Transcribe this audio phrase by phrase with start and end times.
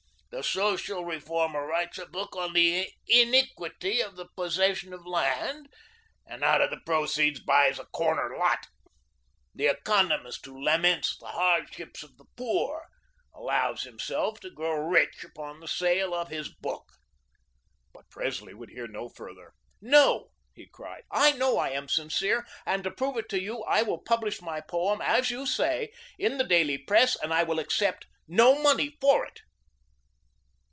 [0.33, 5.67] The social reformer writes a book on the iniquity of the possession of land,
[6.25, 8.67] and out of the proceeds, buys a corner lot.
[9.53, 12.87] The economist who laments the hardships of the poor,
[13.33, 16.93] allows himself to grow rich upon the sale of his book."
[17.93, 19.53] But Presley would hear no further.
[19.81, 23.81] "No," he cried, "I know I am sincere, and to prove it to you, I
[23.81, 28.07] will publish my poem, as you say, in the daily press, and I will accept
[28.29, 29.41] no money for it."